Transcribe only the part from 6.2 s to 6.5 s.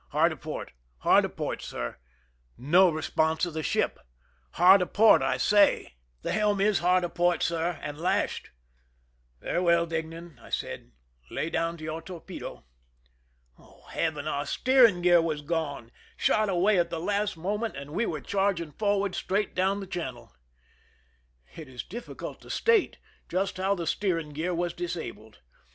"The 94 (i I THE RUN IN